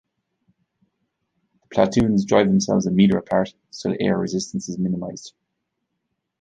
[1.61, 5.35] The platoons drive themselves a meter apart, so that air resistance is minimized.